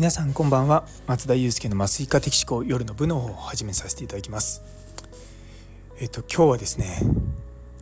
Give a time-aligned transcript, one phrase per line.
[0.00, 0.86] 皆さんこんばんは。
[1.06, 4.62] 松田祐介の麻酔科的思考夜の部の方を始めさせていただきます。
[6.00, 7.02] えっと今日はですね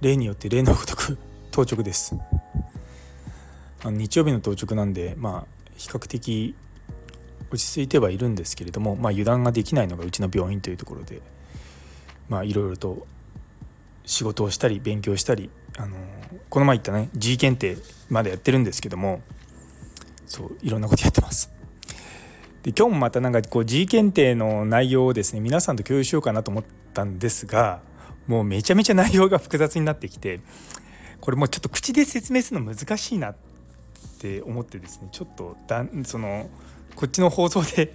[0.00, 1.16] 例によって例のごとく
[1.52, 2.16] 当直です。
[3.84, 6.56] あの日曜日の当直なんでまあ比較的
[7.52, 11.22] 落ち着いてはいるんですけれども、まあ、油断ができないのがうちの病院というところで
[12.28, 13.06] まあいろいろと
[14.06, 15.96] 仕事をしたり勉強したりあの
[16.48, 17.80] この前言ったね G 検定
[18.10, 19.20] までやってるんですけども
[20.26, 21.56] そういろんなことやってます。
[22.68, 27.80] で今日もまたなんかこう G 検定の内容をですね皆さんと共有しようかなと思ったんですが
[28.26, 30.40] もうめちゃめちゃ内容が複雑になってきて
[31.22, 33.36] これもうちょっと口で説明するの難しいなっ
[34.20, 36.50] て思ってですねちょっとだその
[36.94, 37.94] こっちの放送で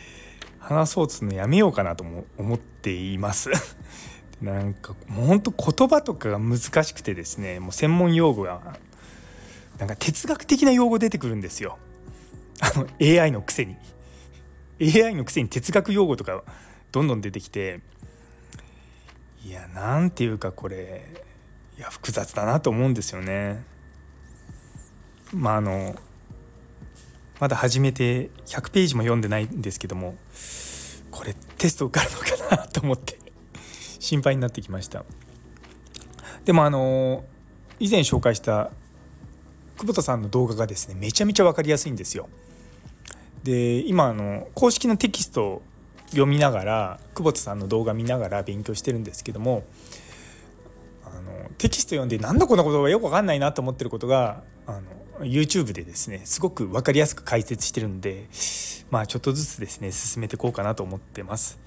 [0.60, 3.50] 話そうとするのやめようかなとも思っています。
[4.40, 8.78] なんかもうほんと言葉とかが難しくてですねもう専門用語が
[9.78, 11.76] なんか哲学的な用語出てくるんですよ。
[12.60, 13.76] あの AI のくせに。
[14.80, 16.44] AI のくせに哲学用語とか
[16.92, 17.80] どんどん出てきて
[19.44, 21.06] いやなんていうかこれ
[21.78, 23.64] いや複雑だなと思うんですよね。
[25.32, 25.94] まああの
[27.38, 30.16] まだ始めて100ページも読んでないんですけども
[31.10, 33.18] これテスト受かるのかなと思って
[33.98, 35.04] 心配になってきました。
[36.44, 37.24] でもあの
[37.78, 38.70] 以前紹介した
[39.76, 42.28] 久保田さんの動画がですねめちゃめちゃ分かりやすいんですよ。
[43.46, 45.62] で今あの公式のテキストを
[46.10, 49.62] 読みながら久保田さんの動画見ながら勉強してるんですけども
[51.04, 54.80] あのテキスト読んでなんだこんなことがよく分かんないなと思ってることがあ
[55.20, 58.26] の YouTube でですねすごく分かりやすく解説してるんで
[58.90, 61.58] まあちょっとずつですね進めていこうかなと思ってます。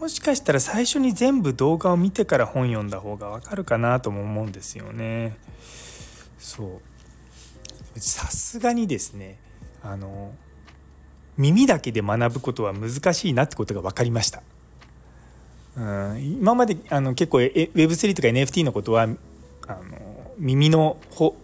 [0.00, 5.38] もしかしたら最初に全部動画を見てから本読んだ方が分かるかなとも思うんですよね。
[6.38, 6.80] そ
[7.96, 9.38] うさすがにですね
[9.82, 10.34] あの
[11.36, 14.42] 耳だけで学ぶことは難しいなってことが分かりました。
[15.76, 15.80] う
[16.14, 19.16] ん、今まであの結構 Web3 とか NFT のことはあの
[20.38, 20.96] 耳の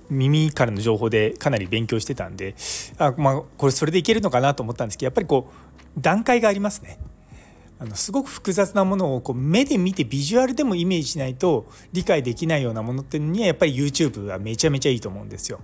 [0.09, 2.55] 耳からの情報でかなり勉強してたんで
[2.99, 6.99] あ、まあ、これそれでいけるのかなと思ったんですけどやっぱりこう段階がありますね。
[7.79, 15.61] あのすごく複雑なものをこう目で見てビジュアルでもイメージしないと理解できないようなものっていうのにはやっぱり YouTube はめちゃめちゃいいと思うんですよ。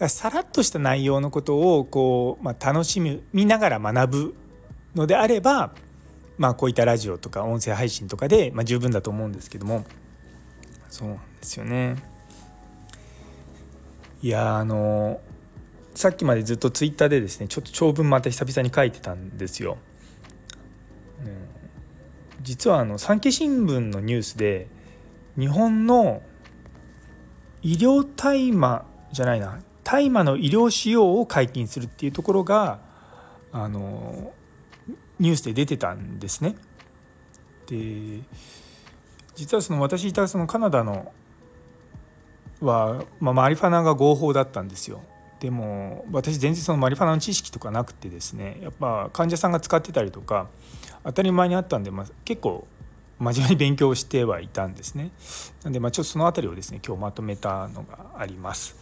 [0.00, 4.34] らさらっとした内容のことをこう、まあ、楽しみながら学ぶ
[4.94, 5.74] のであれば、
[6.38, 9.84] まあ、こういったラジオとか音声配信とかで、まあ、十分だと思うんですけども
[10.88, 11.96] そうなんですよね。
[14.22, 15.20] いやあの
[15.94, 19.76] さっきまでずっとツイッターでですねちょっと長文また久々に書いてたんですよ。
[22.44, 24.68] 実はあの産経新聞のニュースで
[25.38, 26.22] 日本の
[27.62, 32.80] 医療大麻じゃないな大麻の医療使用を解禁するっていうところが
[33.52, 34.32] あの
[35.20, 36.56] ニュースで出てたんですね。
[37.66, 38.20] で
[39.36, 41.12] 実はその私いたそのカナダの
[42.60, 45.02] は、まあ、マリファナが合法だったんですよ。
[45.40, 50.48] でも私全然そのマリファナの知識とかなくてですねやっぱ患者さんが使ってたりとか
[51.04, 52.66] 当たり前にあったんで、まあ、結構
[53.18, 55.10] 真面目に勉強してはいたんですね。
[55.62, 58.76] なんでまあちょっとその辺りをですね今日まとめたのがあります。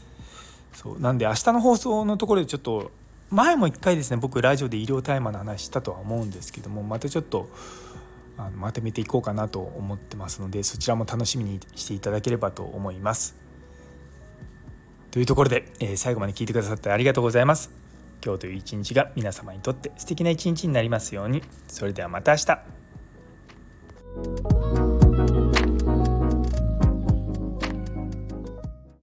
[0.74, 2.90] そうなんで明日の放送のところでちょっと
[3.30, 7.48] 前も一回ですね僕ラジオで医療大麻の話したとは思うんですけどもまたちょっと
[8.36, 13.36] あのまとめていこうかなと思ってますのでそちらも楽しみにしていただければと思います。
[15.10, 17.70] というところで、えー、最後まで聞いてくださってありがとうございます。
[18.24, 21.42] 今日という一日が皆様にとって素敵な一日になりますように。
[21.68, 22.81] それではまた明日。